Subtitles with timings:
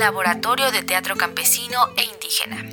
[0.00, 2.64] Laboratorio de Teatro Campesino e Indígena.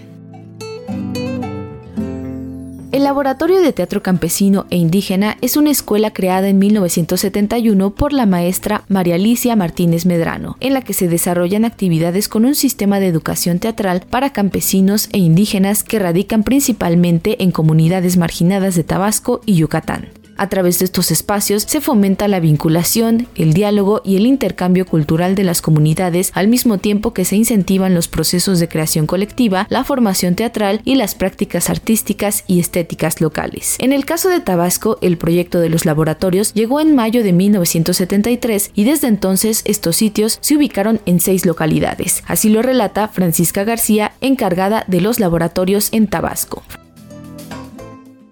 [2.94, 8.26] El Laboratorio de Teatro Campesino e Indígena es una escuela creada en 1971 por la
[8.26, 13.08] maestra María Alicia Martínez Medrano, en la que se desarrollan actividades con un sistema de
[13.08, 19.56] educación teatral para campesinos e indígenas que radican principalmente en comunidades marginadas de Tabasco y
[19.56, 20.17] Yucatán.
[20.38, 25.34] A través de estos espacios se fomenta la vinculación, el diálogo y el intercambio cultural
[25.36, 29.84] de las comunidades al mismo tiempo que se incentivan los procesos de creación colectiva, la
[29.84, 33.78] formación teatral y las prácticas artísticas y estéticas locales.
[33.80, 38.72] En el caso de Tabasco, el proyecto de los laboratorios llegó en mayo de 1973
[38.76, 42.24] y desde entonces estos sitios se ubicaron en seis localidades.
[42.28, 46.64] Así lo relata Francisca García, encargada de los laboratorios en Tabasco.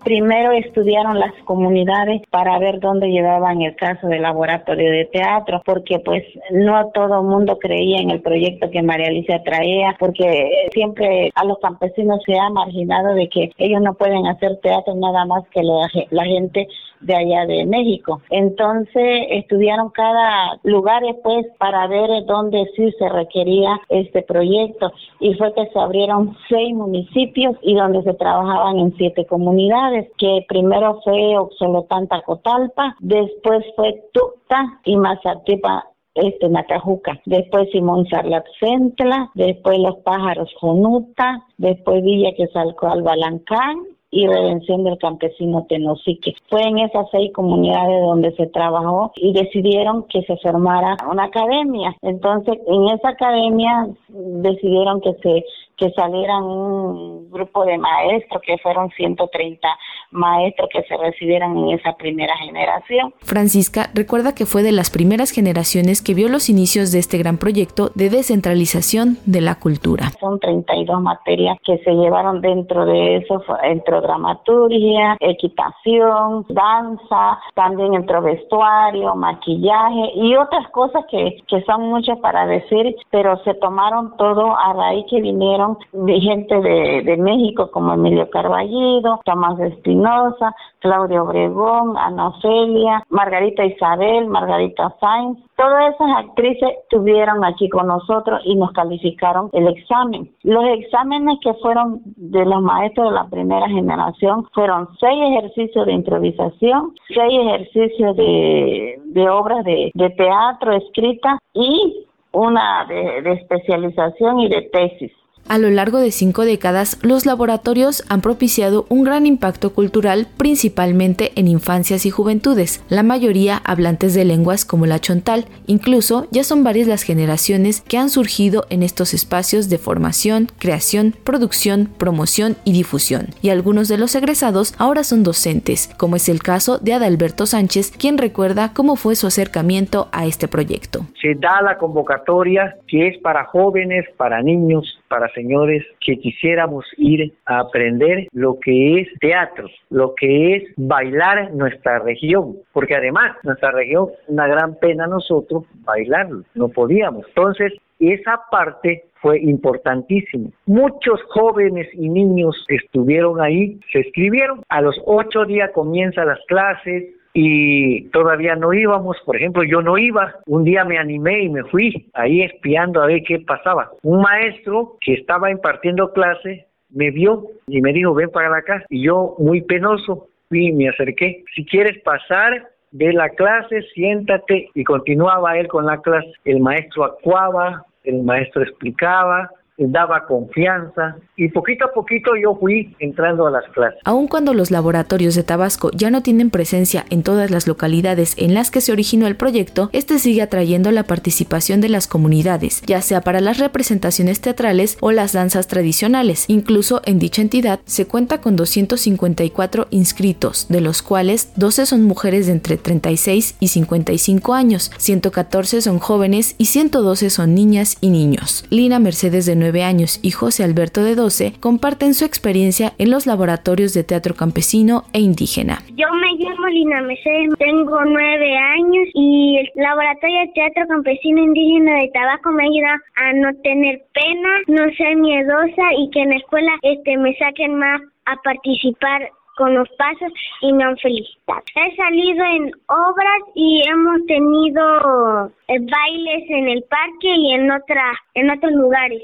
[0.06, 5.98] Primero estudiaron las comunidades para ver dónde llevaban el caso del laboratorio de teatro, porque
[5.98, 11.32] pues no todo el mundo creía en el proyecto que María Alicia traía, porque siempre
[11.34, 15.44] a los campesinos se ha marginado de que ellos no pueden hacer teatro nada más
[15.50, 16.68] que la, la gente
[17.06, 18.22] de allá de México.
[18.30, 25.54] Entonces estudiaron cada lugar después para ver dónde sí se requería este proyecto y fue
[25.54, 31.38] que se abrieron seis municipios y donde se trabajaban en siete comunidades, que primero fue
[31.38, 39.98] Oxolotanta Cotalpa, después fue Tucta y Mazatipa este Nacajuca, después Simón Sarlat Centla, después Los
[39.98, 46.36] Pájaros Jonuta, después Villa Quesalco Albalancán y Redención del Campesino Tenosique.
[46.50, 51.94] Fue en esas seis comunidades donde se trabajó y decidieron que se formara una academia.
[52.02, 55.44] Entonces, en esa academia decidieron que se
[55.78, 59.68] que salieran un grupo de maestros, que fueron 130
[60.12, 63.14] maestros que se recibieron en esa primera generación.
[63.22, 67.38] Francisca recuerda que fue de las primeras generaciones que vio los inicios de este gran
[67.38, 70.12] proyecto de descentralización de la cultura.
[70.20, 78.22] Son 32 materias que se llevaron dentro de eso, entró dramaturgia, equitación, danza, también entró
[78.22, 84.56] vestuario, maquillaje y otras cosas que, que son muchas para decir, pero se tomaron todo
[84.56, 91.98] a raíz que vinieron de gente de, México como Emilio Carballido, Tomás Espinosa, Claudia Obregón,
[91.98, 95.40] Ana Ofelia, Margarita Isabel, Margarita Sainz.
[95.56, 100.30] Todas esas actrices estuvieron aquí con nosotros y nos calificaron el examen.
[100.44, 105.94] Los exámenes que fueron de los maestros de la primera generación fueron seis ejercicios de
[105.94, 115.12] improvisación, seis ejercicios de, obras de, teatro escrita y una de especialización y de tesis.
[115.48, 121.34] A lo largo de cinco décadas, los laboratorios han propiciado un gran impacto cultural, principalmente
[121.36, 125.46] en infancias y juventudes, la mayoría hablantes de lenguas como la chontal.
[125.68, 131.14] Incluso ya son varias las generaciones que han surgido en estos espacios de formación, creación,
[131.24, 133.28] producción, promoción y difusión.
[133.44, 137.92] Y algunos de los egresados ahora son docentes, como es el caso de Adalberto Sánchez,
[137.92, 141.06] quien recuerda cómo fue su acercamiento a este proyecto.
[141.22, 147.34] Se da la convocatoria que es para jóvenes, para niños, para señores que quisiéramos ir
[147.46, 153.72] a aprender lo que es teatro, lo que es bailar nuestra región, porque además nuestra
[153.72, 157.26] región, una gran pena nosotros bailarlo, no podíamos.
[157.28, 160.50] Entonces, esa parte fue importantísima.
[160.66, 164.62] Muchos jóvenes y niños estuvieron ahí, se escribieron.
[164.70, 167.06] A los ocho días comienzan las clases,
[167.38, 171.66] y todavía no íbamos, por ejemplo, yo no iba, un día me animé y me
[171.66, 173.92] fui ahí espiando a ver qué pasaba.
[174.04, 178.86] Un maestro que estaba impartiendo clase me vio y me dijo, ven para acá.
[178.90, 181.44] Y yo, muy penoso, fui y me acerqué.
[181.54, 184.70] Si quieres pasar, de la clase, siéntate.
[184.74, 186.32] Y continuaba él con la clase.
[186.46, 193.48] El maestro actuaba, el maestro explicaba, daba confianza y poquito a poquito yo fui entrando
[193.48, 194.00] a las clases.
[194.06, 198.54] Aun cuando los laboratorios de Tabasco ya no tienen presencia en todas las localidades en
[198.54, 203.02] las que se originó el proyecto, este sigue atrayendo la participación de las comunidades, ya
[203.02, 206.46] sea para las representaciones teatrales o las danzas tradicionales.
[206.48, 212.48] Incluso en dicha entidad se cuenta con 254 inscritos, de los cuales 12 son mujeres
[212.48, 218.66] de entre 36 y 55 años, 114 son jóvenes y 112 son niñas y niños.
[218.70, 223.94] Lina Mercedes de años y José Alberto de 12 comparten su experiencia en los laboratorios
[223.94, 225.80] de teatro campesino e indígena.
[225.96, 231.96] Yo me llamo Lina Mercedes, tengo 9 años y el laboratorio de teatro campesino indígena
[232.02, 236.38] de Tabasco me ayuda a no tener pena, no ser miedosa y que en la
[236.38, 240.32] escuela este, me saquen más a participar con los pasos
[240.62, 241.62] y me han felicitado.
[241.76, 248.12] He salido en obras y hemos tenido eh, bailes en el parque y en otra,
[248.34, 249.24] en otros lugares.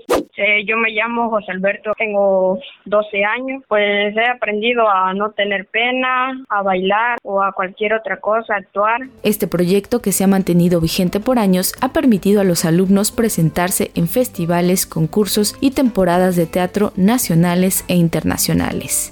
[0.65, 6.43] yo me llamo José Alberto, tengo 12 años, pues he aprendido a no tener pena,
[6.49, 9.01] a bailar o a cualquier otra cosa, actuar.
[9.23, 13.91] Este proyecto que se ha mantenido vigente por años ha permitido a los alumnos presentarse
[13.95, 19.11] en festivales, concursos y temporadas de teatro nacionales e internacionales.